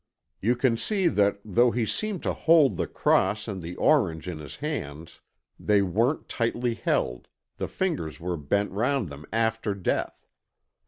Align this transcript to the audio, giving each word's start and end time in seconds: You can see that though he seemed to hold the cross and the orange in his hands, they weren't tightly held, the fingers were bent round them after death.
You 0.41 0.55
can 0.55 0.77
see 0.77 1.07
that 1.09 1.41
though 1.45 1.69
he 1.69 1.85
seemed 1.85 2.23
to 2.23 2.33
hold 2.33 2.75
the 2.75 2.87
cross 2.87 3.47
and 3.47 3.61
the 3.61 3.75
orange 3.75 4.27
in 4.27 4.39
his 4.39 4.55
hands, 4.55 5.21
they 5.59 5.83
weren't 5.83 6.27
tightly 6.27 6.73
held, 6.73 7.27
the 7.57 7.67
fingers 7.67 8.19
were 8.19 8.35
bent 8.35 8.71
round 8.71 9.09
them 9.09 9.27
after 9.31 9.75
death. 9.75 10.27